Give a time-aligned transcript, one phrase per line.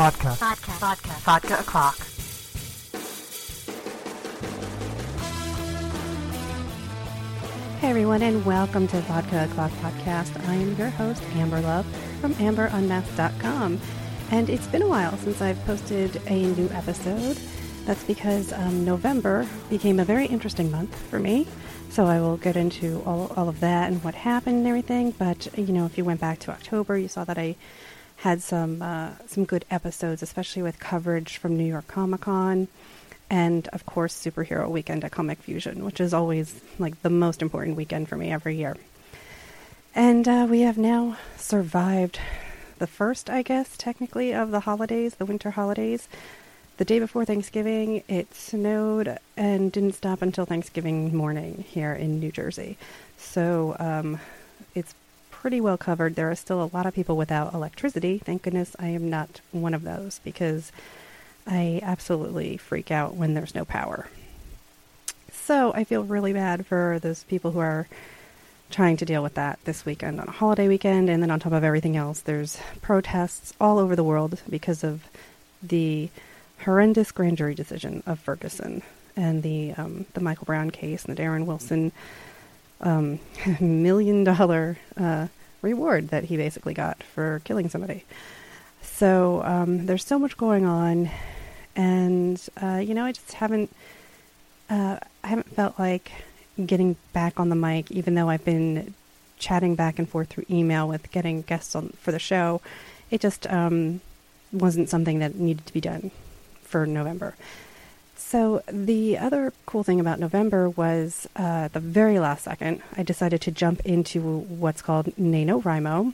[0.00, 0.30] Vodka.
[0.30, 0.70] Vodka.
[0.80, 1.08] Vodka.
[1.08, 1.98] Vodka o'clock.
[7.80, 10.42] Hey everyone, and welcome to Vodka O'Clock Podcast.
[10.48, 11.84] I am your host, Amber Love
[12.22, 13.78] from AmberUnmasked.com.
[14.30, 17.36] And it's been a while since I've posted a new episode.
[17.84, 21.46] That's because um, November became a very interesting month for me.
[21.90, 25.10] So I will get into all, all of that and what happened and everything.
[25.10, 27.56] But, you know, if you went back to October, you saw that I
[28.20, 32.68] had some uh, some good episodes, especially with coverage from New York Comic Con
[33.30, 37.76] and of course superhero weekend at comic fusion which is always like the most important
[37.76, 38.76] weekend for me every year.
[39.94, 42.18] And uh, we have now survived
[42.78, 46.08] the first i guess technically of the holidays the winter holidays.
[46.76, 52.32] The day before thanksgiving it snowed and didn't stop until thanksgiving morning here in new
[52.32, 52.78] jersey.
[53.18, 54.18] So um,
[54.74, 54.94] it's
[55.40, 58.88] pretty well covered there are still a lot of people without electricity thank goodness i
[58.88, 60.70] am not one of those because
[61.46, 64.06] I absolutely freak out when there's no power.
[65.32, 67.88] So I feel really bad for those people who are
[68.70, 71.10] trying to deal with that this weekend on a holiday weekend.
[71.10, 75.08] And then on top of everything else, there's protests all over the world because of
[75.62, 76.08] the
[76.64, 78.82] horrendous grand jury decision of Ferguson
[79.16, 81.90] and the um, the Michael Brown case and the Darren Wilson
[82.80, 83.20] um,
[83.60, 85.28] million dollar uh,
[85.62, 88.04] reward that he basically got for killing somebody.
[88.82, 91.10] So um, there's so much going on,
[91.76, 93.74] and uh, you know, I just haven't,
[94.68, 96.12] uh, I haven't felt like
[96.66, 98.94] getting back on the mic, even though I've been
[99.38, 102.60] chatting back and forth through email with getting guests on for the show.
[103.10, 104.00] It just um,
[104.52, 106.10] wasn't something that needed to be done
[106.62, 107.34] for November.
[108.20, 113.40] So the other cool thing about November was uh, the very last second, I decided
[113.40, 116.12] to jump into what's called NaNoWriMo,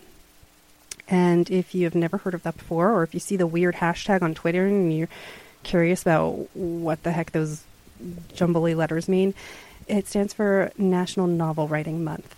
[1.08, 3.76] and if you have never heard of that before, or if you see the weird
[3.76, 5.08] hashtag on Twitter and you're
[5.62, 7.64] curious about what the heck those
[8.34, 9.34] jumbly letters mean,
[9.86, 12.34] it stands for National Novel Writing Month.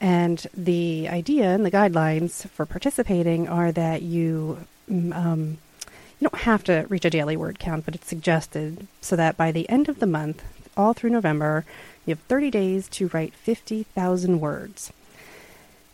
[0.00, 5.58] And the idea and the guidelines for participating are that you mm, um,
[6.18, 9.52] you don't have to reach a daily word count, but it's suggested so that by
[9.52, 10.42] the end of the month,
[10.76, 11.64] all through November,
[12.04, 14.92] you have 30 days to write 50,000 words.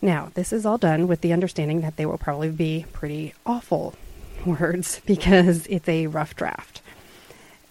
[0.01, 3.95] Now, this is all done with the understanding that they will probably be pretty awful
[4.47, 6.83] words because it's a rough draft.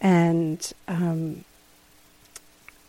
[0.02, 1.46] And um,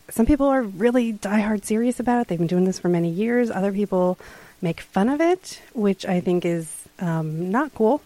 [0.09, 2.29] some people are really diehard serious about it.
[2.29, 3.51] They've been doing this for many years.
[3.51, 4.19] Other people
[4.61, 8.01] make fun of it, which I think is um, not cool.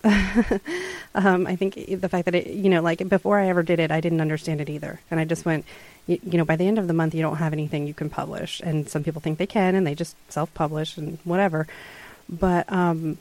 [1.14, 3.90] um, I think the fact that it, you know, like before I ever did it,
[3.90, 5.00] I didn't understand it either.
[5.10, 5.64] And I just went,
[6.06, 8.08] you, you know, by the end of the month, you don't have anything you can
[8.08, 8.60] publish.
[8.60, 11.66] And some people think they can and they just self publish and whatever.
[12.28, 13.18] But, um,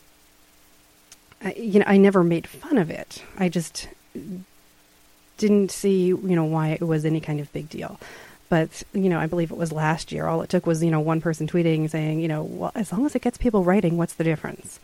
[1.43, 3.23] I, you know, I never made fun of it.
[3.37, 3.87] I just
[5.37, 7.99] didn't see, you know, why it was any kind of big deal.
[8.49, 10.25] But, you know, I believe it was last year.
[10.27, 13.05] All it took was, you know, one person tweeting saying, you know, well, as long
[13.05, 14.79] as it gets people writing, what's the difference?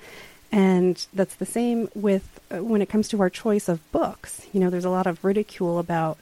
[0.54, 4.46] And that's the same with uh, when it comes to our choice of books.
[4.54, 6.20] You know, there's a lot of ridicule about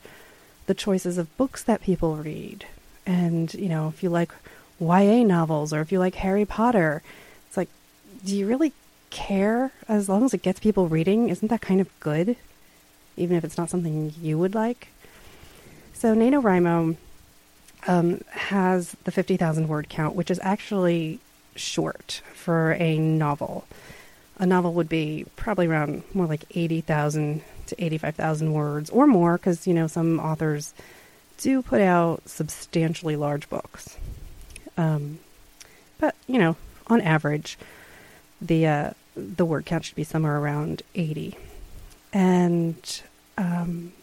[0.67, 2.65] the choices of books that people read.
[3.05, 4.31] And, you know, if you like
[4.79, 7.03] YA novels or if you like Harry Potter,
[7.45, 7.67] it's like,
[8.23, 8.71] do you really
[9.09, 11.27] care as long as it gets people reading?
[11.27, 12.37] Isn't that kind of good?
[13.17, 14.87] Even if it's not something you would like?
[15.93, 16.95] So, NaNoWriMo
[17.85, 21.19] um, has the 50,000 word count, which is actually
[21.57, 23.65] short for a novel
[24.41, 29.67] a novel would be probably around more like 80,000 to 85,000 words or more because,
[29.67, 30.73] you know, some authors
[31.37, 33.97] do put out substantially large books.
[34.77, 35.19] Um,
[35.99, 36.55] but, you know,
[36.87, 37.57] on average,
[38.41, 41.37] the, uh, the word count should be somewhere around 80.
[42.11, 43.01] And,
[43.37, 43.93] um,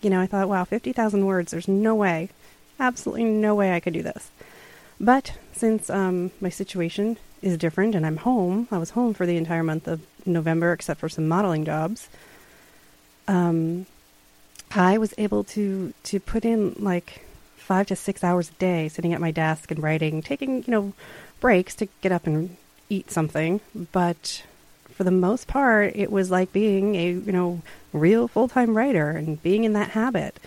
[0.00, 2.30] you know, I thought, wow, 50,000 words, there's no way,
[2.80, 4.30] absolutely no way I could do this.
[4.98, 8.68] But since um, my situation is different and I'm home.
[8.70, 12.08] I was home for the entire month of November except for some modeling jobs.
[13.28, 13.86] Um,
[14.70, 17.24] I was able to to put in like
[17.56, 20.92] five to six hours a day sitting at my desk and writing, taking you know
[21.40, 22.56] breaks to get up and
[22.88, 23.60] eat something.
[23.92, 24.42] But
[24.90, 27.62] for the most part, it was like being a you know
[27.92, 30.38] real full time writer and being in that habit.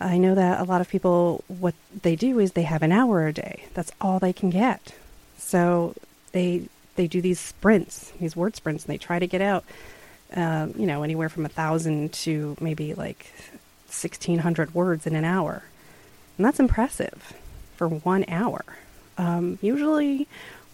[0.00, 3.26] I know that a lot of people what they do is they have an hour
[3.26, 3.64] a day.
[3.74, 4.94] That's all they can get.
[5.38, 5.94] So
[6.32, 9.64] they they do these sprints, these word sprints, and they try to get out,
[10.34, 13.32] uh, you know, anywhere from a thousand to maybe like
[13.88, 15.62] sixteen hundred words in an hour,
[16.36, 17.32] and that's impressive
[17.76, 18.64] for one hour.
[19.18, 20.28] Um, usually,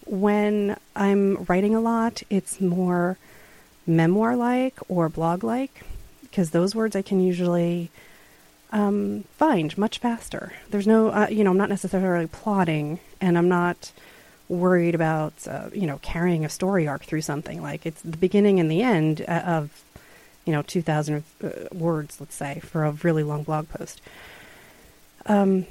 [0.06, 3.18] when I'm writing a lot, it's more
[3.86, 5.84] memoir like or blog like
[6.22, 7.90] because those words I can usually
[8.72, 10.52] um, find much faster.
[10.70, 13.92] There's no, uh, you know, I'm not necessarily plotting and I'm not
[14.48, 17.62] worried about, uh, you know, carrying a story arc through something.
[17.62, 19.84] Like it's the beginning and the end uh, of,
[20.46, 24.00] you know, 2,000 uh, words, let's say, for a really long blog post.
[25.26, 25.66] Um,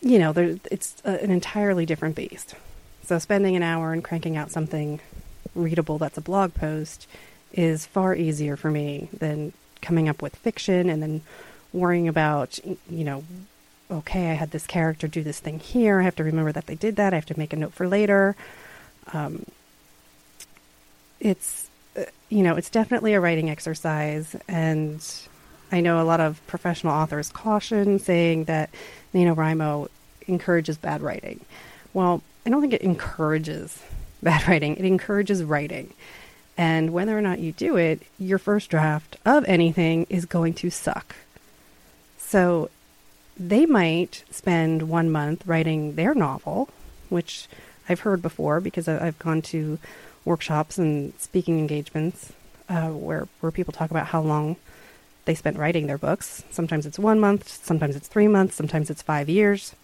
[0.00, 2.54] you know, there, it's an entirely different beast.
[3.04, 5.00] So spending an hour and cranking out something
[5.54, 7.06] readable that's a blog post
[7.52, 11.20] is far easier for me than coming up with fiction and then
[11.74, 13.24] worrying about, you know,
[13.90, 16.00] okay, I had this character do this thing here.
[16.00, 17.12] I have to remember that they did that.
[17.12, 18.36] I have to make a note for later.
[19.12, 19.44] Um,
[21.20, 21.68] it's,
[21.98, 24.34] uh, you know, it's definitely a writing exercise.
[24.48, 25.04] And
[25.70, 28.70] I know a lot of professional authors caution saying that
[29.12, 29.88] NaNoWriMo
[30.26, 31.44] encourages bad writing.
[31.92, 33.82] Well, I don't think it encourages
[34.22, 35.92] bad writing, it encourages writing.
[36.56, 40.70] And whether or not you do it, your first draft of anything is going to
[40.70, 41.16] suck.
[42.34, 42.68] So
[43.38, 46.68] they might spend one month writing their novel,
[47.08, 47.46] which
[47.88, 49.78] I've heard before because I've gone to
[50.24, 52.32] workshops and speaking engagements
[52.68, 54.56] uh, where where people talk about how long
[55.26, 56.42] they spent writing their books.
[56.50, 59.76] Sometimes it's one month, sometimes it's three months, sometimes it's five years.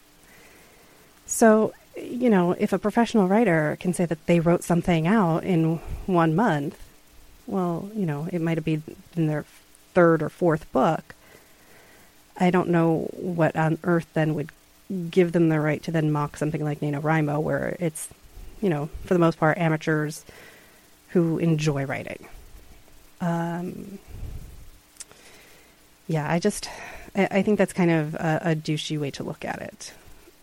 [1.26, 5.76] So, you know, if a professional writer can say that they wrote something out in
[6.06, 6.76] one month,
[7.46, 8.82] well, you know, it might have been
[9.14, 9.44] in their
[9.94, 11.14] third or fourth book.
[12.40, 14.50] I don't know what on earth then would
[15.10, 18.08] give them the right to then mock something like NaNoWriMo, where it's,
[18.60, 20.24] you know, for the most part, amateurs
[21.10, 22.26] who enjoy writing.
[23.20, 23.98] Um,
[26.08, 26.68] yeah, I just,
[27.14, 29.92] I, I, think that's kind of a, a douchey way to look at it.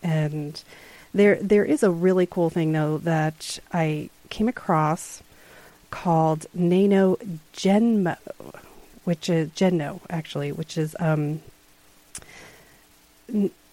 [0.02, 0.62] And
[1.12, 5.22] there, there is a really cool thing though that I came across
[5.90, 7.16] called Nano
[7.52, 8.16] Genmo,
[9.04, 11.40] which is Genno actually, which is um,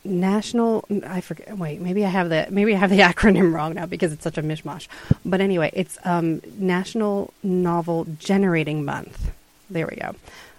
[0.06, 3.86] national i forget wait maybe i have the maybe i have the acronym wrong now
[3.86, 4.88] because it's such a mishmash.
[5.25, 9.31] But anyway it's um, national novel generating month.
[9.69, 10.16] There we go.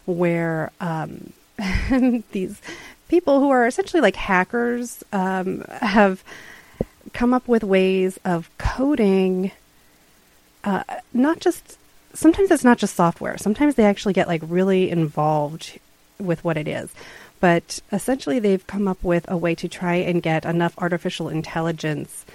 [0.06, 1.32] Where um,
[2.32, 2.60] these
[3.08, 6.24] people who are essentially like hackers um, have
[7.12, 9.52] come up with ways of coding
[10.64, 10.82] uh,
[11.14, 11.78] not just
[12.12, 13.38] sometimes it's not just software.
[13.38, 15.78] Sometimes they actually get like really involved
[16.18, 16.90] with what it is
[17.46, 22.26] but essentially, they've come up with a way to try and get enough artificial intelligence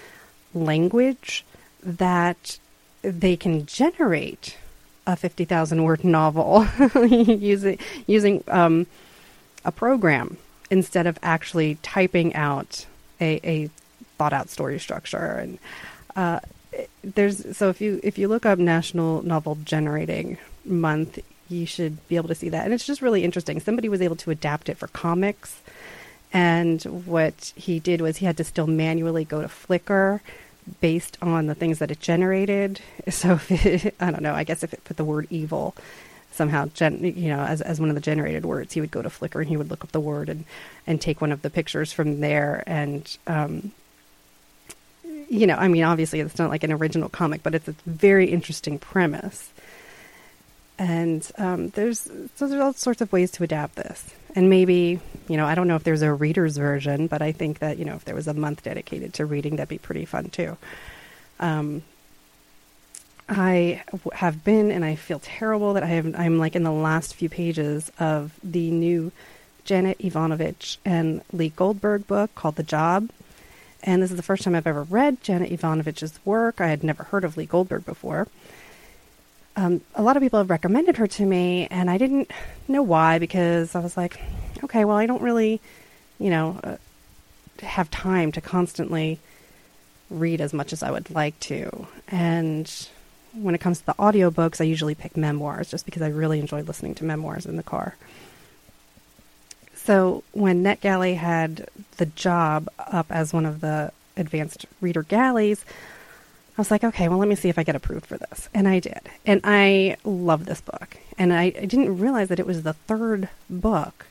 [0.54, 1.44] language
[1.84, 2.60] that
[3.02, 4.58] they can generate
[5.06, 6.66] a 50,000 word novel
[6.96, 7.78] using,
[8.08, 8.88] using um,
[9.66, 10.38] a program
[10.70, 12.86] instead of actually typing out
[13.20, 13.70] a, a
[14.18, 15.18] thought out story structure.
[15.18, 15.60] And
[16.16, 16.40] uh,
[17.04, 21.20] there's so if you if you look up National Novel Generating Month,
[21.52, 22.66] you should be able to see that.
[22.66, 23.60] And it's just really interesting.
[23.60, 25.60] Somebody was able to adapt it for comics.
[26.34, 30.22] And what he did was he had to still manually go to Flickr
[30.80, 32.82] based on the things that it generated.
[33.10, 35.76] So it, I don't know, I guess if it put the word evil
[36.32, 39.10] somehow, gen, you know, as, as one of the generated words, he would go to
[39.10, 40.46] Flickr and he would look up the word and,
[40.88, 42.64] and take one of the pictures from there.
[42.66, 43.74] And, um,
[45.04, 48.30] you know, I mean, obviously it's not like an original comic, but it's a very
[48.30, 49.51] interesting premise.
[50.82, 54.16] And um, there's so there's all sorts of ways to adapt this.
[54.36, 57.60] And maybe you know I don't know if there's a reader's version, but I think
[57.60, 60.32] that you know if there was a month dedicated to reading, that'd be pretty fun
[60.32, 60.58] too.
[61.40, 61.84] Um,
[63.30, 63.84] I
[64.14, 66.16] have been, and I feel terrible that I have.
[66.18, 69.12] I'm like in the last few pages of the new
[69.66, 73.12] Janet Evanovich and Lee Goldberg book called The Job.
[73.84, 76.60] And this is the first time I've ever read Janet Evanovich's work.
[76.60, 78.28] I had never heard of Lee Goldberg before
[79.56, 82.32] um, a lot of people have recommended her to me, and I didn't
[82.68, 84.20] know why because I was like,
[84.64, 85.60] okay, well, I don't really,
[86.20, 86.78] you know, uh,
[87.62, 89.20] have time to constantly
[90.10, 91.88] read as much as I would like to.
[92.08, 92.72] And
[93.34, 96.62] when it comes to the audiobooks, I usually pick memoirs just because I really enjoy
[96.62, 97.96] listening to memoirs in the car.
[99.76, 101.68] So when NetGalley had
[101.98, 105.66] the job up as one of the advanced reader galleys,
[106.58, 108.50] I was like, okay, well, let me see if I get approved for this.
[108.54, 109.00] And I did.
[109.26, 110.98] And I love this book.
[111.18, 114.06] And I, I didn't realize that it was the third book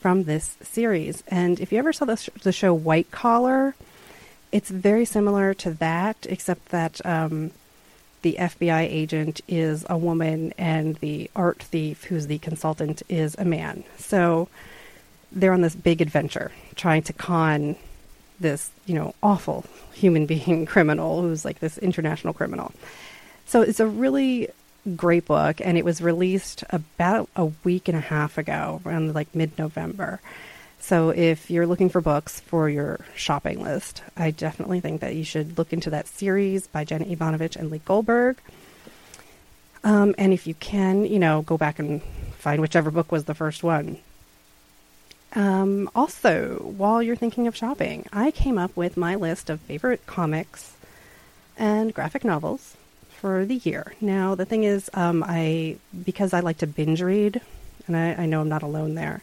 [0.00, 1.22] from this series.
[1.28, 3.74] And if you ever saw the, sh- the show White Collar,
[4.50, 7.52] it's very similar to that, except that um,
[8.22, 13.44] the FBI agent is a woman and the art thief, who's the consultant, is a
[13.44, 13.84] man.
[13.98, 14.48] So
[15.30, 17.76] they're on this big adventure trying to con
[18.42, 22.72] this, you know, awful human being criminal who's like this international criminal.
[23.46, 24.48] So it's a really
[24.96, 29.34] great book, and it was released about a week and a half ago, around like
[29.34, 30.20] mid November.
[30.80, 35.22] So if you're looking for books for your shopping list, I definitely think that you
[35.22, 38.38] should look into that series by Jenna Evanovich and Lee Goldberg.
[39.84, 42.02] Um, and if you can, you know, go back and
[42.38, 43.98] find whichever book was the first one.
[45.34, 50.04] Um, also, while you're thinking of shopping, I came up with my list of favorite
[50.06, 50.74] comics
[51.56, 52.76] and graphic novels
[53.08, 53.94] for the year.
[54.00, 57.40] Now, the thing is, um, I because I like to binge read,
[57.86, 59.22] and I, I know I'm not alone there.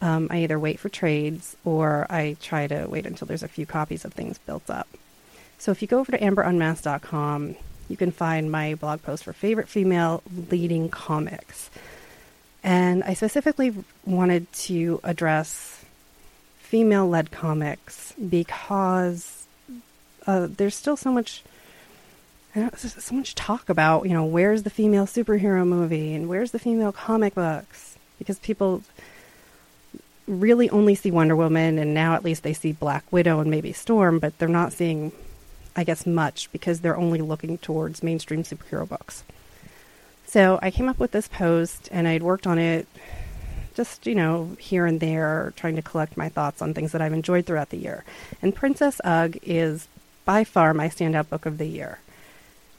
[0.00, 3.66] Um, I either wait for trades or I try to wait until there's a few
[3.66, 4.88] copies of things built up.
[5.58, 7.56] So if you go over to amberunmasked.com,
[7.88, 11.70] you can find my blog post for favorite female leading comics.
[12.62, 13.74] And I specifically
[14.04, 15.84] wanted to address
[16.58, 19.46] female led comics because
[20.26, 21.42] uh, there's still so much.
[22.76, 26.92] so much talk about, you know, where's the female superhero movie and where's the female
[26.92, 27.96] comic books?
[28.18, 28.82] Because people
[30.26, 33.72] really only see Wonder Woman, and now at least they see Black Widow and maybe
[33.72, 35.12] Storm, but they're not seeing,
[35.74, 39.24] I guess, much because they're only looking towards mainstream superhero books.
[40.28, 42.86] So I came up with this post, and I'd worked on it
[43.74, 47.14] just, you know, here and there, trying to collect my thoughts on things that I've
[47.14, 48.04] enjoyed throughout the year.
[48.42, 49.88] And Princess Ugg is
[50.26, 52.00] by far my standout book of the year.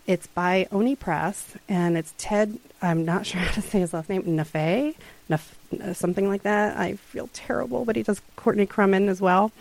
[0.05, 4.09] It's by Oni Press, and it's Ted, I'm not sure how to say his last
[4.09, 4.93] name, Nafay?
[5.27, 6.77] Naf- something like that.
[6.77, 9.51] I feel terrible, but he does Courtney Crumrin as well.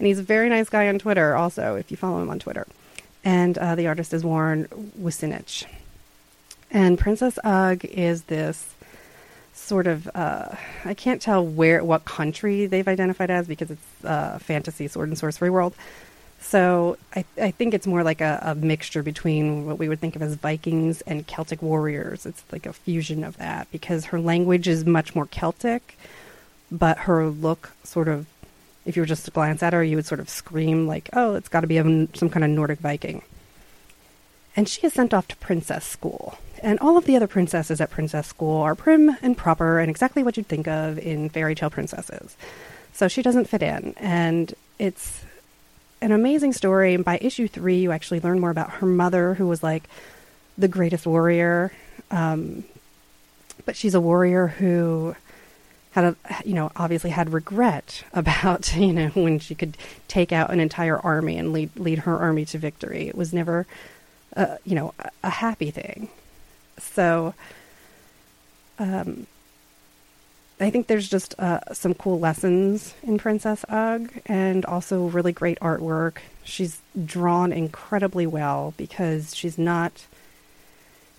[0.00, 2.66] And he's a very nice guy on Twitter, also, if you follow him on Twitter.
[3.24, 4.66] And uh, the artist is Warren
[5.00, 5.66] Wucinich.
[6.74, 8.74] And Princess Ugg is this
[9.52, 14.38] sort of uh, I can't tell where what country they've identified as because it's uh,
[14.40, 15.74] fantasy sword and sorcery world.
[16.40, 20.16] So I, I think it's more like a, a, mixture between what we would think
[20.16, 22.26] of as Vikings and Celtic warriors.
[22.26, 25.96] It's like a fusion of that because her language is much more Celtic,
[26.72, 28.26] but her look sort of,
[28.84, 31.34] if you were just to glance at her, you would sort of scream like, oh,
[31.34, 33.22] it's got to be a, some kind of Nordic Viking.
[34.56, 36.36] And she is sent off to princess school.
[36.62, 40.22] And all of the other princesses at princess school are prim and proper and exactly
[40.22, 42.36] what you'd think of in fairy tale princesses.
[42.92, 43.94] So she doesn't fit in.
[43.96, 45.24] And it's
[46.00, 46.94] an amazing story.
[46.94, 49.84] And by issue three, you actually learn more about her mother, who was like
[50.56, 51.72] the greatest warrior.
[52.10, 52.64] Um,
[53.64, 55.16] but she's a warrior who
[55.92, 59.76] had a, you know, obviously had regret about, you know, when she could
[60.08, 63.08] take out an entire army and lead, lead her army to victory.
[63.08, 63.66] It was never,
[64.36, 66.08] uh, you know, a, a happy thing.
[66.78, 67.34] So,
[68.78, 69.26] um,
[70.60, 75.58] I think there's just uh, some cool lessons in Princess Ugg and also really great
[75.60, 76.18] artwork.
[76.44, 80.06] She's drawn incredibly well because she's not.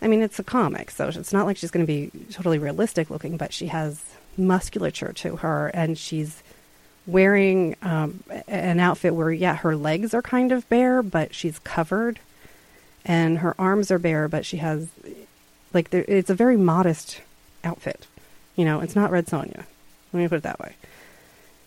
[0.01, 3.09] I mean, it's a comic, so it's not like she's going to be totally realistic
[3.09, 4.03] looking, but she has
[4.37, 6.43] musculature to her and she's
[7.07, 12.19] wearing um, an outfit where, yeah, her legs are kind of bare, but she's covered
[13.05, 14.89] and her arms are bare, but she has,
[15.75, 17.21] like, it's a very modest
[17.63, 18.07] outfit.
[18.55, 19.65] You know, it's not Red Sonja.
[20.13, 20.75] Let me put it that way.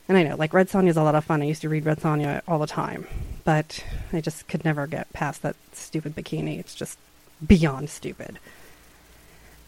[0.09, 1.43] And I know, like, Red Sonja is a lot of fun.
[1.43, 3.07] I used to read Red Sonja all the time,
[3.45, 6.59] but I just could never get past that stupid bikini.
[6.59, 6.99] It's just
[7.47, 8.39] beyond stupid.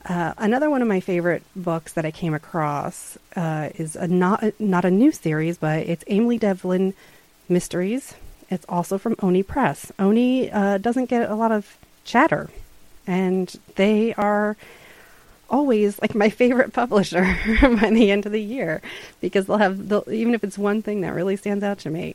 [0.07, 4.59] Uh, another one of my favorite books that I came across uh, is a not
[4.59, 6.95] not a new series, but it's Amy Devlin
[7.51, 8.15] Mysteries.
[8.49, 9.93] It's also from Oni Press.
[9.99, 12.49] Oni uh, doesn't get a lot of chatter,
[13.11, 14.57] and they are
[15.51, 18.81] always like my favorite publisher by the end of the year
[19.21, 22.15] because they'll have they'll, even if it's one thing that really stands out to me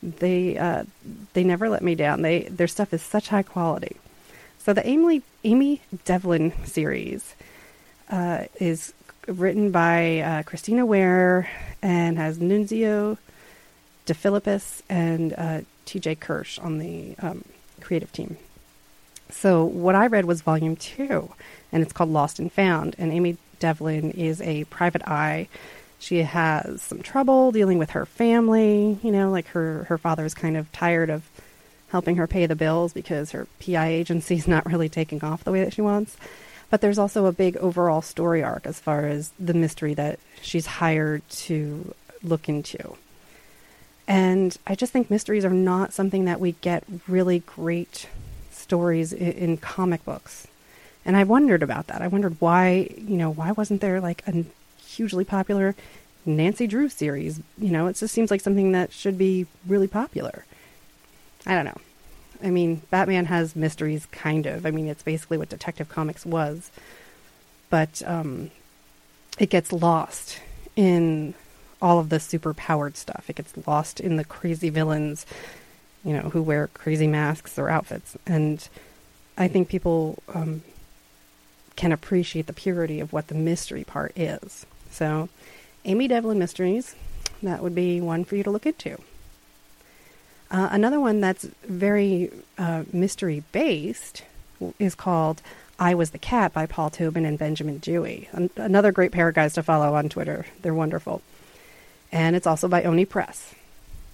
[0.00, 0.84] they uh,
[1.32, 3.96] they never let me down they their stuff is such high quality
[4.58, 7.34] so the amy Aimee Devlin series
[8.10, 8.92] uh, is
[9.26, 11.48] written by uh, Christina Weir
[11.82, 13.18] and has Nunzio
[14.06, 16.16] De Filippis and uh, T.J.
[16.16, 17.44] Kirsch on the um,
[17.80, 18.36] creative team.
[19.30, 21.30] So what I read was volume two,
[21.72, 22.96] and it's called Lost and Found.
[22.98, 25.48] And Amy Devlin is a private eye.
[25.98, 28.98] She has some trouble dealing with her family.
[29.02, 31.28] You know, like her her father is kind of tired of
[31.88, 35.52] helping her pay the bills because her PI agency is not really taking off the
[35.52, 36.16] way that she wants.
[36.70, 40.66] But there's also a big overall story arc as far as the mystery that she's
[40.66, 42.96] hired to look into.
[44.06, 48.06] And I just think mysteries are not something that we get really great
[48.68, 50.46] stories in, in comic books.
[51.04, 52.02] And I wondered about that.
[52.02, 54.44] I wondered why, you know, why wasn't there like a
[54.84, 55.74] hugely popular
[56.26, 57.40] Nancy Drew series?
[57.56, 60.44] You know, it just seems like something that should be really popular.
[61.46, 61.80] I don't know.
[62.42, 64.66] I mean, Batman has mysteries, kind of.
[64.66, 66.70] I mean, it's basically what Detective Comics was,
[67.70, 68.50] but um,
[69.38, 70.40] it gets lost
[70.76, 71.32] in
[71.80, 73.24] all of the super powered stuff.
[73.28, 75.24] It gets lost in the crazy villains,
[76.04, 78.16] you know, who wear crazy masks or outfits.
[78.26, 78.66] And
[79.36, 80.62] I think people um,
[81.76, 84.66] can appreciate the purity of what the mystery part is.
[84.90, 85.28] So,
[85.84, 86.94] Amy Devlin Mysteries,
[87.42, 88.98] that would be one for you to look into.
[90.50, 94.22] Uh, another one that's very uh, mystery based
[94.78, 95.42] is called
[95.78, 98.28] I Was the Cat by Paul Tobin and Benjamin Dewey.
[98.32, 100.46] An- another great pair of guys to follow on Twitter.
[100.62, 101.22] They're wonderful.
[102.10, 103.54] And it's also by Oni Press.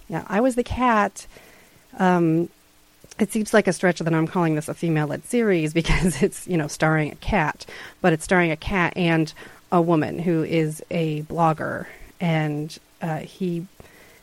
[0.07, 1.25] Yeah, I Was the Cat.
[1.97, 2.49] Um,
[3.17, 6.47] it seems like a stretch that I'm calling this a female led series because it's,
[6.47, 7.65] you know, starring a cat,
[8.01, 9.33] but it's starring a cat and
[9.71, 11.87] a woman who is a blogger.
[12.19, 13.67] And uh, he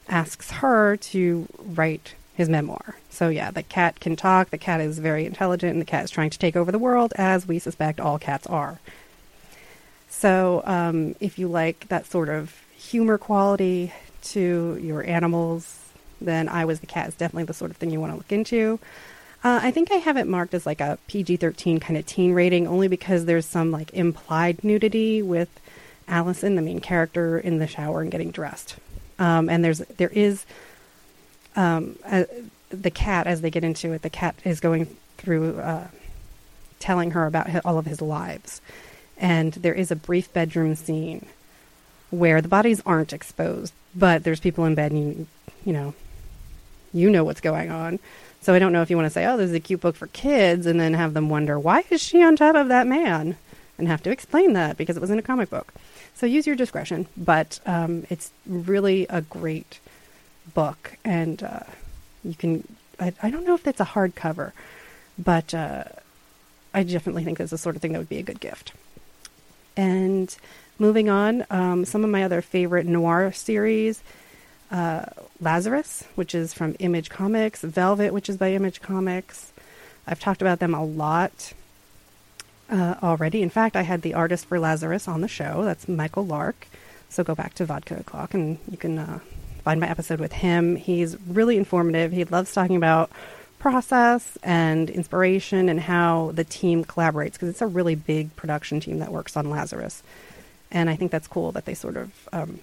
[0.09, 2.97] asks her to write his memoir.
[3.11, 6.11] So, yeah, the cat can talk, the cat is very intelligent, and the cat is
[6.11, 8.79] trying to take over the world, as we suspect all cats are.
[10.09, 15.82] So, um, if you like that sort of humor quality to your animals,
[16.25, 18.33] then I Was the Cat is definitely the sort of thing you want to look
[18.33, 18.79] into.
[19.45, 22.33] Uh, I think I have it marked as like a PG 13 kind of teen
[22.33, 25.49] rating only because there's some like implied nudity with
[26.07, 28.77] Allison, the main character, in the shower and getting dressed.
[29.19, 30.47] Um, and there's there is
[31.57, 32.27] um, a,
[32.71, 34.03] the cat as they get into it.
[34.03, 35.89] The cat is going through uh,
[36.79, 38.61] telling her about his, all of his lives,
[39.19, 41.27] and there is a brief bedroom scene
[42.11, 45.27] where the bodies aren't exposed, but there's people in bed, and you,
[45.65, 45.95] you know,
[46.93, 47.99] you know what's going on.
[48.41, 49.97] So I don't know if you want to say, "Oh, this is a cute book
[49.97, 53.37] for kids," and then have them wonder why is she on top of that man,
[53.79, 55.73] and have to explain that because it was in a comic book.
[56.15, 59.81] So use your discretion, but um, it's really a great
[60.55, 61.61] book, and uh,
[62.25, 62.67] you can.
[63.01, 64.53] I, I, don't know if it's a hardcover,
[65.19, 65.85] but uh,
[66.75, 68.73] I definitely think it's the sort of thing that would be a good gift.
[69.77, 70.35] And
[70.79, 74.03] moving on, um, some of my other favorite noir series.
[74.73, 75.05] Uh,
[75.39, 79.53] Lazarus, which is from Image Comics, Velvet, which is by Image Comics.
[80.07, 81.53] I've talked about them a lot
[82.71, 83.43] uh, already.
[83.43, 85.63] In fact, I had the artist for Lazarus on the show.
[85.63, 86.69] That's Michael Lark.
[87.11, 89.19] So go back to Vodka O'Clock and you can uh,
[89.63, 90.77] find my episode with him.
[90.77, 92.11] He's really informative.
[92.11, 93.11] He loves talking about
[93.59, 99.01] process and inspiration and how the team collaborates because it's a really big production team
[99.01, 100.03] that works on Lazarus.
[100.71, 102.61] And I think that's cool that they sort of um,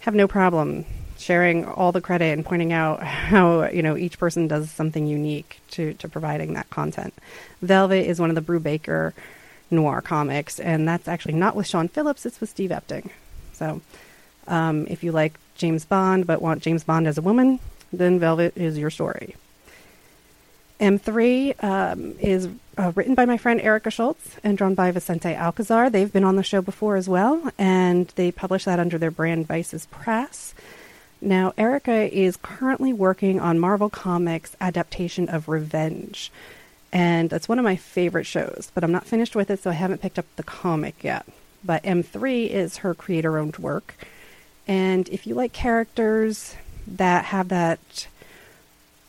[0.00, 0.84] have no problem
[1.18, 5.60] sharing all the credit and pointing out how you know each person does something unique
[5.72, 7.14] to, to providing that content.
[7.62, 9.12] Velvet is one of the Brubaker
[9.70, 13.10] noir comics, and that's actually not with Sean Phillips, it's with Steve Epting.
[13.52, 13.80] So
[14.46, 17.58] um, if you like James Bond but want James Bond as a woman,
[17.92, 19.36] then Velvet is your story.
[20.80, 25.88] M3 um, is uh, written by my friend Erica Schultz and drawn by Vicente Alcazar.
[25.88, 29.46] They've been on the show before as well, and they publish that under their brand
[29.46, 30.54] Vices Press.
[31.20, 36.30] Now, Erica is currently working on Marvel Comics' adaptation of Revenge
[36.92, 38.70] and it's one of my favorite shows.
[38.74, 41.26] But I'm not finished with it, so I haven't picked up the comic yet.
[41.62, 43.96] But M3 is her creator-owned work,
[44.66, 46.54] and if you like characters
[46.86, 48.06] that have that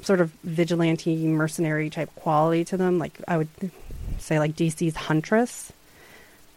[0.02, 3.50] sort of vigilante mercenary type quality to them, like I would
[4.18, 5.72] say, like DC's Huntress,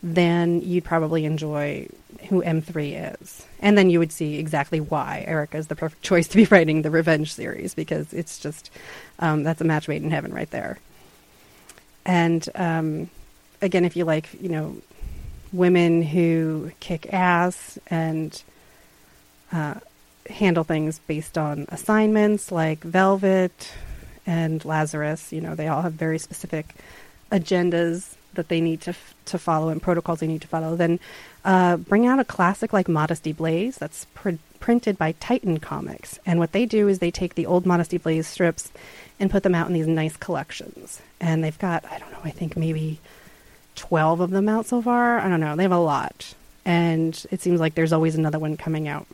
[0.02, 1.86] then you'd probably enjoy
[2.28, 3.46] who M3 is.
[3.60, 6.82] And then you would see exactly why Erica is the perfect choice to be writing
[6.82, 8.70] the Revenge series because it's just,
[9.18, 10.78] um, that's a match made in heaven right there.
[12.06, 13.10] And um,
[13.60, 14.76] again, if you like, you know,
[15.52, 18.42] women who kick ass and
[19.52, 19.74] uh,
[20.28, 23.72] handle things based on assignments like Velvet
[24.26, 26.74] and Lazarus, you know, they all have very specific
[27.30, 30.76] agendas that they need to f- to follow and protocols they need to follow.
[30.76, 31.00] Then
[31.44, 36.38] uh, bring out a classic like Modesty Blaise that's pr- printed by Titan Comics, and
[36.38, 38.70] what they do is they take the old Modesty Blaise strips
[39.20, 41.00] and put them out in these nice collections.
[41.20, 42.98] And they've got, I don't know, I think maybe
[43.76, 45.18] 12 of them out so far.
[45.18, 45.54] I don't know.
[45.54, 46.34] They have a lot.
[46.64, 49.06] And it seems like there's always another one coming out.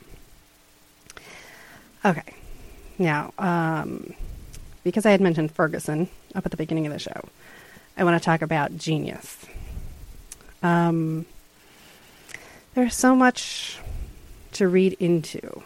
[2.05, 2.35] Okay.
[2.99, 4.15] Now, um,
[4.85, 7.29] because I had mentioned Ferguson up at the beginning of the show,
[7.97, 9.45] I want to talk about Genius.
[10.63, 11.27] Um,
[12.75, 13.79] there's so much
[14.53, 15.63] to read into.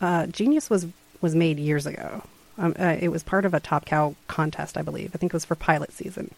[0.00, 0.86] Uh, Genius was
[1.20, 2.22] was made years ago.
[2.58, 5.10] Um, uh, it was part of a Top Cow contest, I believe.
[5.14, 6.30] I think it was for pilot season.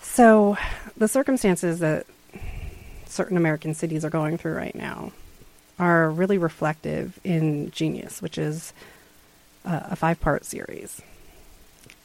[0.00, 0.56] So,
[0.96, 2.06] the circumstances that
[3.06, 5.12] certain American cities are going through right now
[5.78, 8.72] are really reflective in Genius, which is
[9.64, 11.02] uh, a five part series.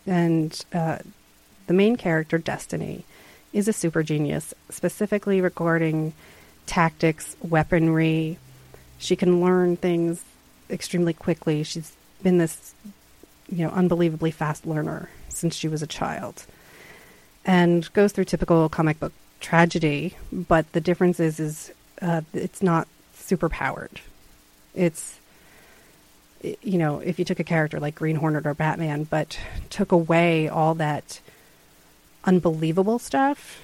[0.06, 1.00] And uh,
[1.68, 3.06] the main character, Destiny,
[3.54, 6.14] is a super genius, specifically regarding
[6.66, 8.38] tactics, weaponry.
[8.98, 10.24] She can learn things
[10.70, 11.64] extremely quickly.
[11.64, 12.74] She's been this,
[13.50, 16.46] you know, unbelievably fast learner since she was a child,
[17.46, 20.16] and goes through typical comic book tragedy.
[20.32, 24.02] But the difference is, is uh, it's not super powered.
[24.74, 25.20] It's
[26.44, 30.48] you know, if you took a character like Green Hornet or Batman, but took away
[30.50, 31.22] all that
[32.26, 33.62] unbelievable stuff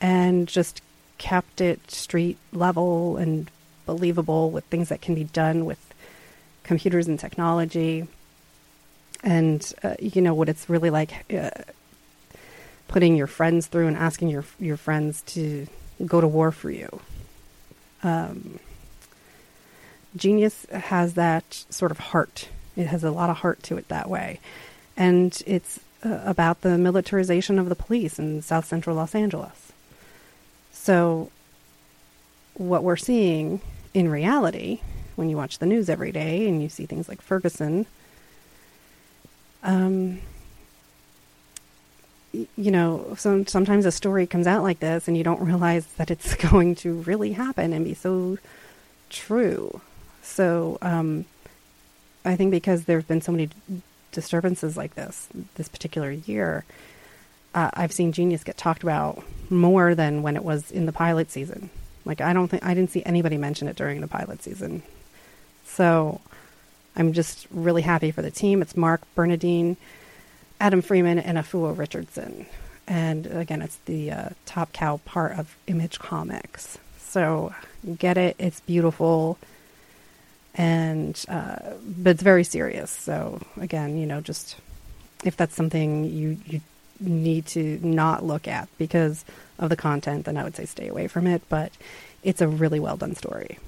[0.00, 0.82] and just
[1.18, 3.50] kept it street level and
[3.86, 5.78] believable with things that can be done with
[6.64, 8.06] computers and technology.
[9.22, 11.50] And uh, you know what it's really like uh,
[12.88, 15.66] putting your friends through and asking your your friends to
[16.04, 17.00] go to war for you.
[18.02, 18.58] Um,
[20.16, 22.48] Genius has that sort of heart.
[22.76, 24.40] It has a lot of heart to it that way.
[24.96, 29.72] And it's uh, about the militarization of the police in South Central Los Angeles.
[30.72, 31.30] So,
[32.54, 33.60] what we're seeing
[33.92, 34.80] in reality,
[35.16, 37.86] when you watch the news every day and you see things like Ferguson,
[39.62, 40.20] um,
[42.32, 46.10] you know, some, sometimes a story comes out like this and you don't realize that
[46.10, 48.38] it's going to really happen and be so
[49.10, 49.80] true.
[50.26, 51.24] So um,
[52.24, 53.48] I think because there have been so many
[54.12, 56.64] disturbances like this this particular year,
[57.54, 61.30] uh, I've seen Genius get talked about more than when it was in the pilot
[61.30, 61.70] season.
[62.04, 64.82] Like I don't think I didn't see anybody mention it during the pilot season.
[65.64, 66.20] So
[66.96, 68.60] I'm just really happy for the team.
[68.62, 69.76] It's Mark Bernardin,
[70.60, 72.46] Adam Freeman, and Afua Richardson.
[72.88, 76.78] And again, it's the uh, Top Cow part of Image Comics.
[76.98, 77.54] So
[77.98, 78.36] get it.
[78.38, 79.38] It's beautiful
[80.56, 82.90] and uh, but it's very serious.
[82.90, 84.56] So again, you know, just
[85.24, 86.60] if that's something you you
[86.98, 89.24] need to not look at because
[89.58, 91.42] of the content, then I would say stay away from it.
[91.48, 91.72] But
[92.22, 93.58] it's a really well done story.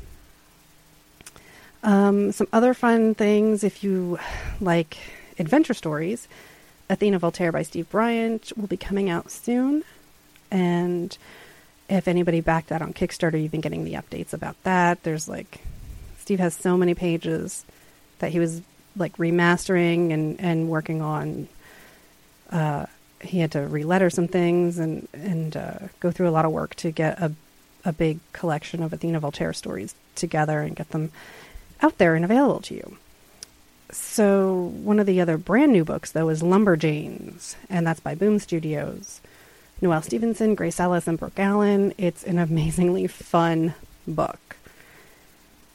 [1.82, 4.18] Um, some other fun things, if you
[4.60, 4.98] like
[5.38, 6.26] adventure stories,
[6.90, 9.84] Athena Voltaire by Steve Bryant will be coming out soon.
[10.50, 11.16] And
[11.88, 15.02] if anybody backed that on Kickstarter, you've been getting the updates about that.
[15.02, 15.60] There's like
[16.28, 17.64] Steve has so many pages
[18.18, 18.60] that he was
[18.98, 21.48] like remastering and, and working on.
[22.50, 22.84] Uh,
[23.22, 26.74] he had to reletter some things and and uh, go through a lot of work
[26.74, 27.32] to get a
[27.86, 31.12] a big collection of Athena Voltaire stories together and get them
[31.80, 32.98] out there and available to you.
[33.90, 38.38] So one of the other brand new books though is Lumberjanes, and that's by Boom
[38.38, 39.22] Studios.
[39.80, 41.94] Noelle Stevenson, Grace Ellis, and Brooke Allen.
[41.96, 43.72] It's an amazingly fun
[44.06, 44.57] book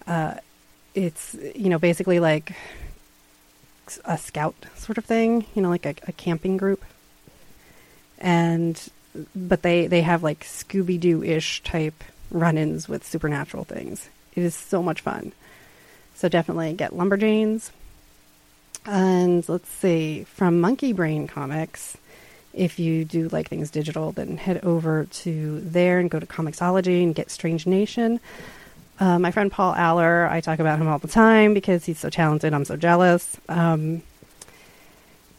[0.08, 0.36] uh,
[0.96, 2.56] it's you know basically like
[4.06, 6.84] a scout sort of thing, you know, like a, a camping group,
[8.20, 8.80] and
[9.36, 14.10] but they they have like Scooby Doo ish type run-ins with supernatural things.
[14.36, 15.32] It is so much fun.
[16.16, 17.72] So definitely get Lumberjanes.
[18.86, 21.98] And let's see, from Monkey Brain Comics,
[22.54, 27.02] if you do like things digital, then head over to there and go to Comixology
[27.04, 28.20] and get Strange Nation.
[28.99, 32.10] Uh, my friend Paul Allor, I talk about him all the time because he's so
[32.10, 32.53] talented.
[32.53, 33.38] I'm so jealous.
[33.49, 34.03] Um,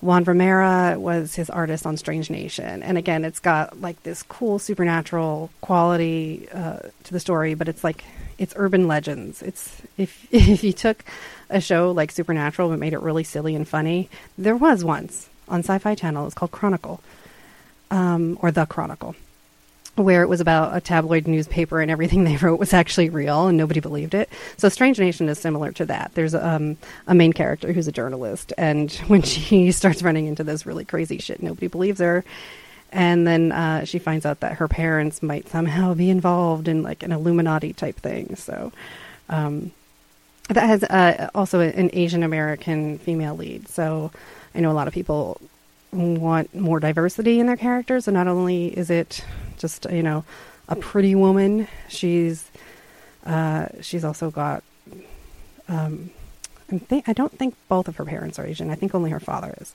[0.01, 4.59] Juan Romera was his artist on Strange Nation, and again, it's got like this cool
[4.59, 8.05] supernatural quality uh, to the story, but it's like
[8.37, 9.41] it's urban legends.
[9.41, 11.05] It's if if you took
[11.49, 15.61] a show like Supernatural but made it really silly and funny, there was once on
[15.61, 16.27] Sci-Fi Channel.
[16.27, 17.01] It's called Chronicle,
[17.91, 19.15] um, or The Chronicle
[19.97, 23.57] where it was about a tabloid newspaper and everything they wrote was actually real and
[23.57, 24.29] nobody believed it.
[24.57, 26.13] So Strange Nation is similar to that.
[26.15, 26.77] There's um,
[27.07, 31.19] a main character who's a journalist, and when she starts running into this really crazy
[31.19, 32.25] shit, nobody believes her.
[32.93, 37.03] And then uh, she finds out that her parents might somehow be involved in like
[37.03, 38.37] an Illuminati type thing.
[38.37, 38.71] So
[39.29, 39.73] um,
[40.49, 43.69] that has uh, also an Asian American female lead.
[43.69, 44.13] So
[44.55, 45.41] I know a lot of people
[45.93, 48.05] want more diversity in their characters.
[48.05, 49.25] So not only is it
[49.65, 50.25] just you know
[50.69, 51.67] a pretty woman.
[51.89, 52.51] She's
[53.25, 54.63] uh, she's also got.
[55.69, 56.11] Um,
[56.71, 58.71] I think I don't think both of her parents are Asian.
[58.71, 59.75] I think only her father is.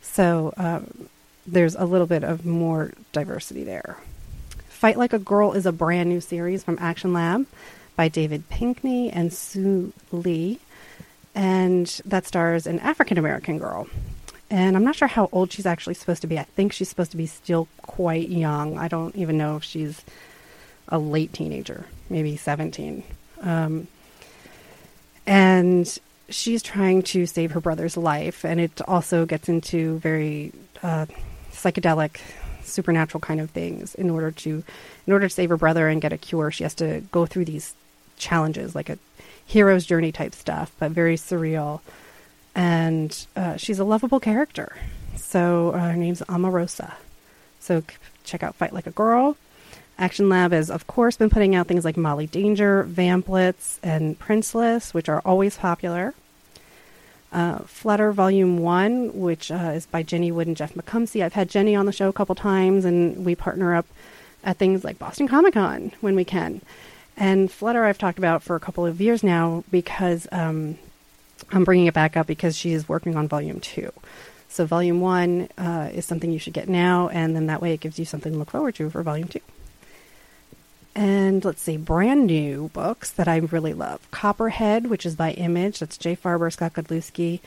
[0.00, 1.08] So um,
[1.46, 3.98] there's a little bit of more diversity there.
[4.68, 7.46] Fight Like a Girl is a brand new series from Action Lab
[7.96, 10.60] by David Pinkney and Sue Lee,
[11.34, 13.88] and that stars an African American girl
[14.50, 16.38] and I'm not sure how old she's actually supposed to be.
[16.38, 18.78] I think she's supposed to be still quite young.
[18.78, 20.04] I don't even know if she's
[20.88, 23.02] a late teenager, maybe 17.
[23.40, 23.88] Um,
[25.26, 31.06] and she's trying to save her brother's life, and it also gets into very uh,
[31.50, 32.20] psychedelic,
[32.62, 33.94] supernatural kind of things.
[33.96, 34.62] In order to,
[35.06, 37.46] in order to save her brother and get a cure, she has to go through
[37.46, 37.74] these
[38.16, 38.98] challenges, like a
[39.44, 41.80] hero's journey type stuff, but very surreal.
[42.56, 44.74] And uh, she's a lovable character.
[45.14, 46.94] So uh, her name's Omarosa.
[47.60, 47.82] So
[48.24, 49.36] check out Fight Like a Girl.
[49.98, 54.94] Action Lab has, of course, been putting out things like Molly Danger, Vamplets, and Princeless,
[54.94, 56.14] which are always popular.
[57.32, 61.22] Uh, Flutter Volume 1, which uh, is by Jenny Wood and Jeff McComsey.
[61.22, 63.86] I've had Jenny on the show a couple times, and we partner up
[64.44, 66.62] at things like Boston Comic Con when we can.
[67.18, 70.78] And Flutter, I've talked about for a couple of years now because um,
[71.50, 73.92] I'm bringing it back up because she is working on Volume 2.
[74.48, 77.80] So, Volume 1 uh, is something you should get now, and then that way it
[77.80, 79.40] gives you something to look forward to for Volume 2.
[80.96, 85.80] And let's see, brand new books that I really love Copperhead, which is by Image.
[85.80, 87.40] That's Jay Faerber, Scott Godlewski,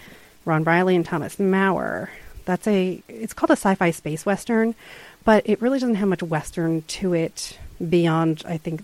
[0.46, 2.10] Ron Riley, and Thomas Mauer.
[2.46, 4.76] That's a, it's called a sci fi space western,
[5.24, 7.58] but it really doesn't have much western to it
[7.90, 8.84] beyond, I think,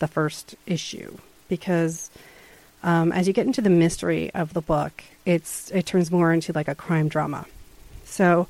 [0.00, 1.18] the first issue.
[1.48, 2.10] Because
[2.82, 6.52] um, as you get into the mystery of the book, it's it turns more into
[6.52, 7.46] like a crime drama.
[8.04, 8.48] So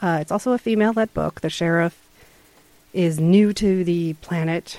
[0.00, 1.40] uh, it's also a female led book.
[1.40, 1.98] The sheriff
[2.92, 4.78] is new to the planet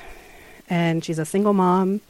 [0.69, 2.01] and she's a single mom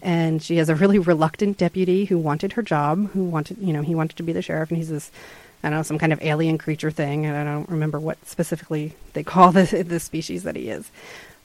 [0.00, 3.82] and she has a really reluctant deputy who wanted her job, who wanted, you know,
[3.82, 5.10] he wanted to be the sheriff and he's this
[5.62, 8.94] I don't know, some kind of alien creature thing, and I don't remember what specifically
[9.14, 10.90] they call the, the species that he is.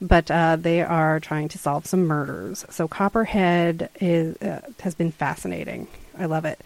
[0.03, 2.65] But uh, they are trying to solve some murders.
[2.69, 5.87] So Copperhead is uh, has been fascinating.
[6.19, 6.59] I love it.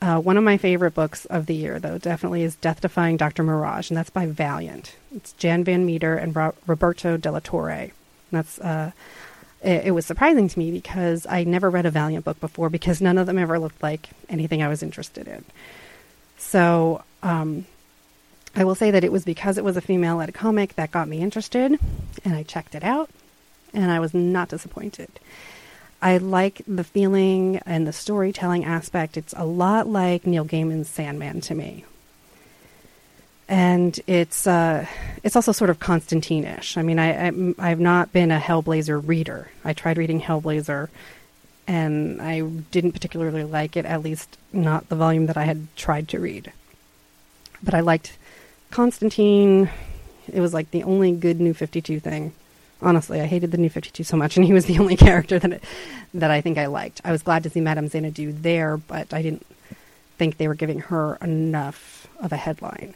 [0.00, 3.42] Uh, one of my favorite books of the year, though, definitely is Death Defying Dr.
[3.42, 4.94] Mirage, and that's by Valiant.
[5.14, 7.88] It's Jen Van Meter and Ro- Roberto de la Torre.
[8.30, 8.92] That's uh,
[9.62, 13.00] it, it, was surprising to me because I never read a Valiant book before because
[13.00, 15.44] none of them ever looked like anything I was interested in.
[16.36, 17.66] So um,
[18.54, 21.20] I will say that it was because it was a female-led comic that got me
[21.20, 21.78] interested,
[22.24, 23.10] and I checked it out,
[23.72, 25.08] and I was not disappointed.
[26.00, 29.16] I like the feeling and the storytelling aspect.
[29.16, 31.84] It's a lot like Neil Gaiman's Sandman to me.
[33.48, 34.86] And it's uh,
[35.22, 36.76] it's also sort of Constantine-ish.
[36.76, 39.50] I mean, I, I I've not been a Hellblazer reader.
[39.64, 40.88] I tried reading Hellblazer,
[41.66, 43.86] and I didn't particularly like it.
[43.86, 46.52] At least not the volume that I had tried to read.
[47.62, 48.18] But I liked
[48.70, 49.70] Constantine.
[50.32, 52.32] It was like the only good New Fifty Two thing
[52.80, 55.52] honestly, I hated the New 52 so much, and he was the only character that
[55.52, 55.64] it,
[56.14, 57.00] that I think I liked.
[57.04, 59.46] I was glad to see Madame Xanadu there, but I didn't
[60.16, 62.94] think they were giving her enough of a headline.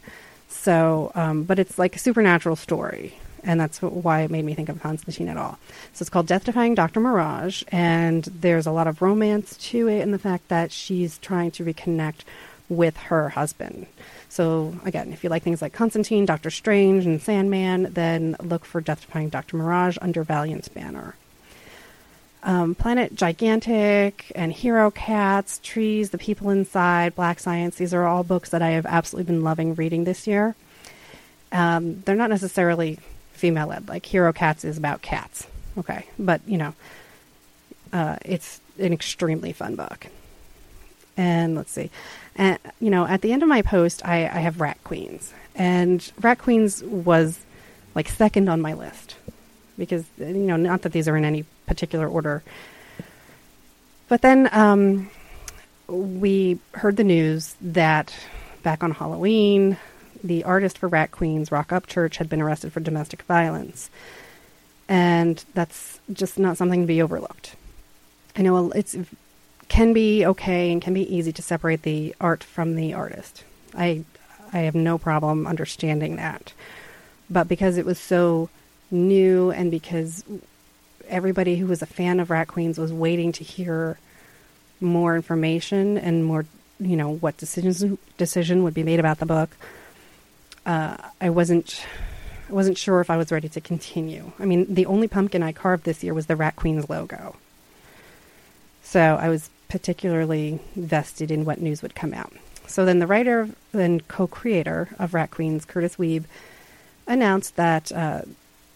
[0.49, 4.69] So, um, but it's like a supernatural story, and that's why it made me think
[4.69, 5.57] of Constantine at all.
[5.93, 6.99] So it's called Death Defying Dr.
[6.99, 11.51] Mirage, and there's a lot of romance to it and the fact that she's trying
[11.51, 12.21] to reconnect
[12.69, 13.87] with her husband.
[14.33, 18.81] So, again, if you like things like Constantine, Doctor Strange, and Sandman, then look for
[18.81, 19.57] Death Defying Dr.
[19.57, 21.15] Mirage under Valiant's banner.
[22.41, 28.23] Um, Planet Gigantic and Hero Cats, Trees, The People Inside, Black Science, these are all
[28.23, 30.55] books that I have absolutely been loving reading this year.
[31.51, 32.97] Um, they're not necessarily
[33.33, 35.45] female led, like Hero Cats is about cats,
[35.77, 36.07] okay?
[36.17, 36.73] But, you know,
[37.93, 40.07] uh, it's an extremely fun book.
[41.15, 41.91] And let's see.
[42.35, 45.33] And, you know, at the end of my post, I, I have Rat Queens.
[45.55, 47.39] And Rat Queens was
[47.95, 49.15] like second on my list
[49.77, 52.43] because, you know, not that these are in any particular order.
[54.07, 55.09] But then um,
[55.87, 58.13] we heard the news that
[58.63, 59.77] back on Halloween,
[60.23, 63.89] the artist for Rat Queens, Roc Upchurch, had been arrested for domestic violence.
[64.87, 67.55] And that's just not something to be overlooked.
[68.35, 68.95] I know it's
[69.73, 73.43] can be okay and can be easy to separate the art from the artist.
[73.75, 74.03] I
[74.53, 76.53] I have no problem understanding that.
[77.27, 78.49] But because it was so
[78.91, 80.23] new and because
[81.07, 83.97] everybody who was a fan of Rat Queens was waiting to hear
[84.79, 86.45] more information and more,
[86.79, 87.83] you know, what decisions
[88.19, 89.57] decision would be made about the book,
[90.67, 91.83] uh, I wasn't
[92.47, 94.33] I wasn't sure if I was ready to continue.
[94.39, 97.37] I mean, the only pumpkin I carved this year was the Rat Queens logo.
[98.83, 102.31] So I was particularly vested in what news would come out.
[102.67, 106.25] So then the writer and co-creator of Rat Queens, Kurtis Wiebe,
[107.07, 108.21] announced that uh,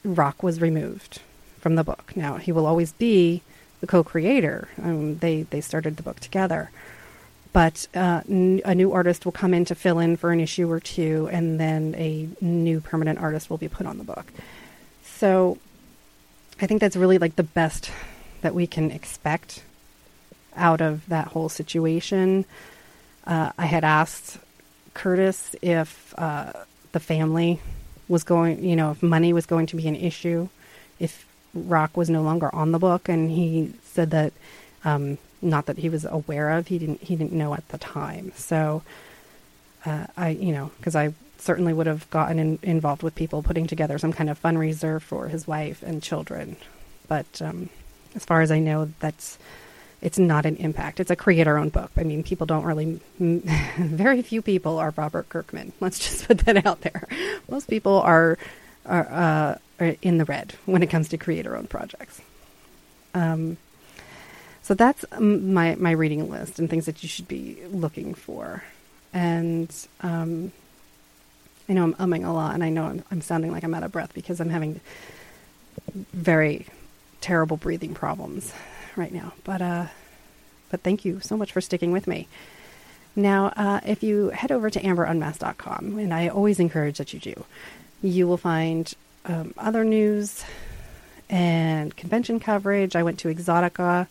[0.04, 1.22] Roc was removed
[1.60, 2.14] from the book.
[2.16, 3.44] Now he will always be
[3.80, 4.70] the co-creator.
[4.82, 6.72] Um, they they started the book together,
[7.54, 10.68] but uh, n- a new artist will come in to fill in for an issue
[10.72, 14.26] or two, and then a new permanent artist will be put on the book.
[15.04, 15.60] So
[16.60, 17.92] I think that's really like the best
[18.42, 19.62] that we can expect
[20.58, 22.46] out of that whole situation.
[23.26, 24.38] Uh, I had asked
[24.94, 26.54] Kurtis if uh,
[26.92, 27.60] the family
[28.08, 30.50] was going, you know, if money was going to be an issue,
[31.00, 34.34] if Roc was no longer on the book, and he said that
[34.84, 38.32] um, not that he was aware of, he didn't he didn't know at the time.
[38.36, 38.84] So
[39.86, 43.68] uh, I, you know, because I certainly would have gotten in, involved with people putting
[43.68, 46.56] together some kind of fundraiser for his wife and children,
[47.08, 47.70] but um,
[48.16, 49.38] as far as I know, that's
[50.02, 51.00] it's not an impact.
[51.00, 51.92] It's a creator-owned book.
[51.98, 53.00] I mean, people don't really.
[53.20, 55.74] very few people are Robert Kirkman.
[55.80, 57.08] Let's just put that out there.
[57.50, 58.38] Most people are
[58.86, 62.22] are, uh, are in the red when it comes to creator-owned projects.
[63.14, 63.58] Um,
[64.62, 68.64] so that's my my reading list and things that you should be looking for.
[69.14, 70.52] And um,
[71.68, 73.84] I know I'm umming a lot, and I know I'm, I'm sounding like I'm out
[73.84, 74.80] of breath because I'm having
[76.14, 76.68] very
[77.20, 78.54] terrible breathing problems
[78.98, 79.34] right now.
[79.44, 79.86] But uh,
[80.70, 82.28] but thank you so much for sticking with me.
[83.16, 87.46] Now, uh, if you head over to amberunmasked.com, and I always encourage that you do,
[88.02, 88.94] you will find
[89.26, 90.44] um, other news
[91.30, 92.96] and convention coverage.
[92.96, 94.08] I went to Exxxotica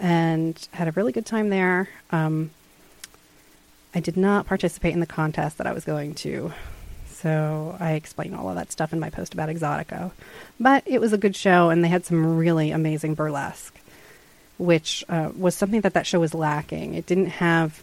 [0.00, 1.88] and had a really good time there.
[2.10, 2.50] Um,
[3.94, 6.52] I did not participate in the contest that I was going to,
[7.08, 10.10] so I explain all of that stuff in my post about Exxxotica.
[10.58, 13.78] But it was a good show, and they had some really amazing burlesque
[14.58, 16.94] which uh, was something that that show was lacking.
[16.94, 17.82] It didn't have.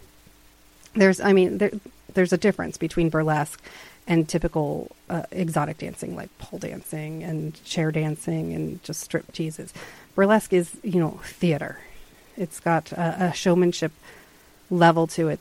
[0.94, 1.72] There's, I mean, there,
[2.14, 3.60] there's a difference between burlesque
[4.06, 9.72] and typical uh, exotic dancing, like pole dancing and chair dancing and just strip teases.
[10.14, 11.78] Burlesque is, you know, theater.
[12.36, 13.92] It's got a, a showmanship
[14.70, 15.40] level to it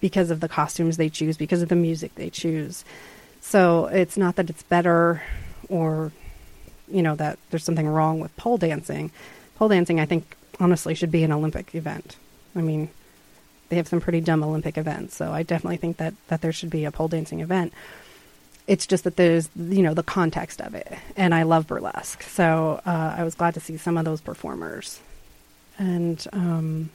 [0.00, 2.84] because of the costumes they choose, because of the music they choose.
[3.40, 5.22] So it's not that it's better
[5.68, 6.12] or,
[6.90, 9.10] you know, that there's something wrong with pole dancing
[9.58, 12.16] pole dancing, I think, honestly, should be an Olympic event.
[12.54, 12.88] I mean,
[13.68, 16.70] they have some pretty dumb Olympic events, so I definitely think that that there should
[16.70, 17.72] be a pole dancing event.
[18.66, 22.80] It's just that there's, you know, the context of it, and I love burlesque, so
[22.86, 25.00] uh, I was glad to see some of those performers,
[25.76, 26.90] and um,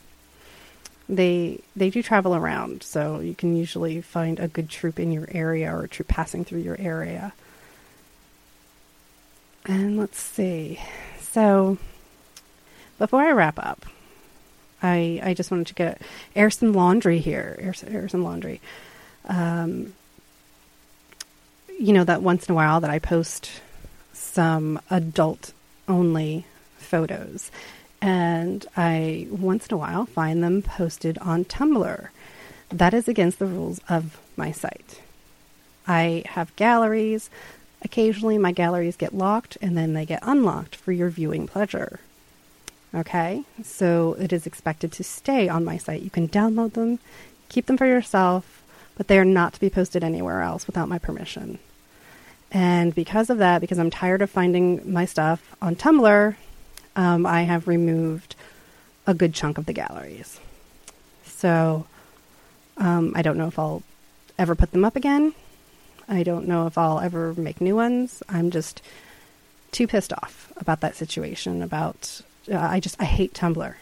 [1.10, 5.28] they they do travel around, so you can usually find a good troupe in your
[5.32, 7.34] area or a troupe passing through your area.
[9.66, 10.80] And let's see,
[11.20, 11.78] so
[13.04, 13.86] before I wrap up,
[14.82, 16.02] I I just wanted to get
[16.38, 18.62] air some laundry here, air, air some laundry.
[19.28, 19.94] Um,
[21.78, 23.60] you know that once in a while that I post
[24.14, 25.52] some adult
[25.86, 26.46] only
[26.78, 27.52] photos,
[28.02, 32.08] and I once in a while find them posted on Tumblr.
[32.70, 35.02] That is against the rules of my site.
[35.86, 37.30] I have galleries.
[37.82, 42.00] Occasionally, my galleries get locked and then they get unlocked for your viewing pleasure.
[42.96, 46.04] Okay, so it is expected to stay on my site.
[46.04, 47.00] You can download them,
[47.50, 48.64] keep them for yourself,
[48.96, 51.58] but they are not to be posted anywhere else without my permission.
[52.52, 56.36] And because of that, because I'm tired of finding my stuff on Tumblr,
[56.96, 58.36] um, I have removed
[59.08, 60.40] a good chunk of the galleries.
[61.26, 61.88] So
[62.78, 63.82] um, I don't know if I'll
[64.38, 65.34] ever put them up again.
[66.08, 68.22] I don't know if I'll ever make new ones.
[68.30, 68.84] I'm just
[69.72, 73.74] too pissed off about that situation, about uh, I just I hate Tumblr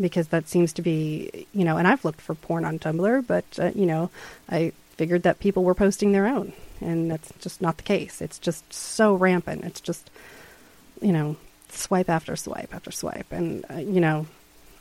[0.00, 3.44] because that seems to be you know, and I've looked for porn on Tumblr, but
[3.58, 4.10] uh, you know,
[4.48, 8.20] I figured that people were posting their own, and that's just not the case.
[8.20, 9.64] It's just so rampant.
[9.64, 10.10] It's just
[11.00, 11.36] you know,
[11.70, 14.26] swipe after swipe after swipe, and uh, you know,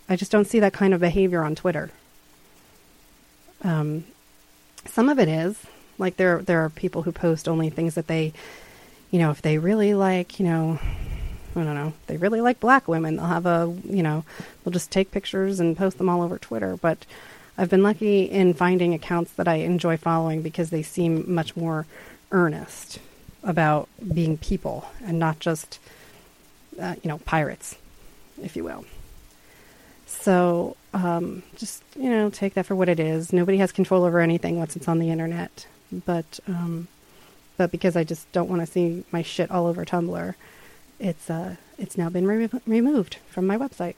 [0.08, 1.92] I just don't see that kind of behavior on Twitter.
[3.62, 4.06] Um,
[4.86, 5.60] some of it is
[5.98, 8.34] like there there are people who post only things that they,
[9.12, 10.80] you know, if they really like, you know,
[11.56, 11.94] I don't know.
[12.08, 13.16] They really like black women.
[13.16, 14.24] They'll have a, you know,
[14.64, 16.78] they'll just take pictures and post them all over Twitter.
[16.78, 17.06] But
[17.58, 21.86] I've been lucky in finding accounts that I enjoy following because they seem much more
[22.32, 23.00] earnest
[23.44, 25.80] about being people and not just,
[26.80, 27.78] uh, you know, pirates,
[28.42, 28.86] if you will.
[30.06, 33.34] So um, just, you know, take that for what it is.
[33.34, 35.66] Nobody has control over anything once it's on the internet.
[35.92, 36.88] But, um,
[37.58, 40.36] but because I just don't want to see my shit all over Tumblr
[41.00, 43.96] it's uh, it's now been re- removed from my website.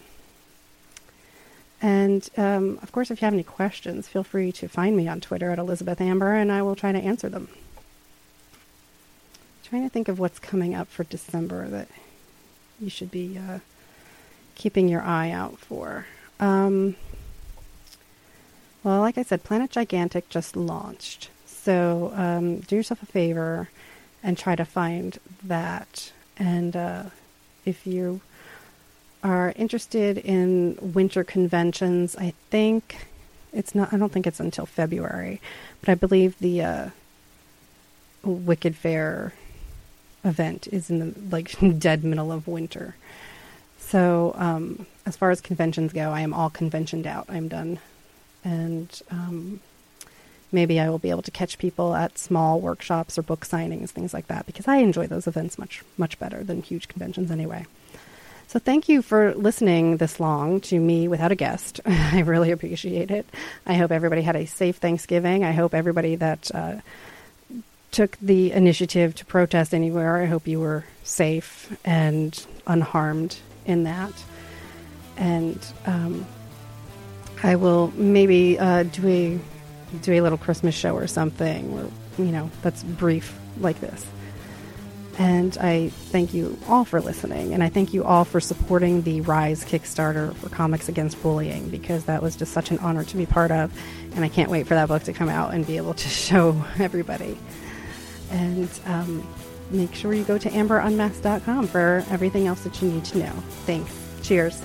[1.81, 5.19] And um, of course, if you have any questions, feel free to find me on
[5.19, 7.47] Twitter at Elizabeth Amber, and I will try to answer them.
[8.53, 11.87] I'm trying to think of what's coming up for December that
[12.79, 13.59] you should be uh,
[14.53, 16.05] keeping your eye out for.
[16.39, 16.95] Um,
[18.83, 23.69] well, like I said, Planet Gigantic just launched, so um, do yourself a favor
[24.23, 26.11] and try to find that
[26.41, 27.03] and uh,
[27.65, 28.19] if you
[29.23, 33.07] are interested in winter conventions, I think
[33.53, 33.93] it's not.
[33.93, 35.39] I don't think it's until February,
[35.81, 36.89] but I believe the uh,
[38.23, 39.33] Wicked Faire
[40.23, 42.95] event is in the like dead middle of winter.
[43.77, 47.27] So um, as far as conventions go, I am all conventioned out.
[47.29, 47.79] I'm done,
[48.43, 49.59] and um,
[50.51, 54.13] maybe I will be able to catch people at small workshops or book signings, things
[54.13, 57.65] like that, because I enjoy those events much much better than huge conventions anyway.
[58.47, 61.79] So thank you for listening this long to me without a guest.
[61.85, 63.25] I really appreciate it.
[63.65, 65.45] I hope everybody had a safe Thanksgiving.
[65.45, 66.81] I hope everybody that uh,
[67.91, 74.13] took the initiative to protest anywhere, I hope you were safe and unharmed in that.
[75.17, 76.25] And um,
[77.43, 79.39] I will maybe uh, do a
[80.01, 84.05] do a little Christmas show or something, or you know, that's brief like this.
[85.17, 87.53] And I thank you all for listening.
[87.53, 92.05] And I thank you all for supporting the Rise Kickstarter for Comics Against Bullying because
[92.05, 93.71] that was just such an honor to be part of.
[94.15, 96.63] And I can't wait for that book to come out and be able to show
[96.79, 97.37] everybody.
[98.31, 99.27] And um,
[99.69, 103.33] make sure you go to amberunmasked.com for everything else that you need to know.
[103.65, 103.93] Thanks.
[104.23, 104.61] Cheers.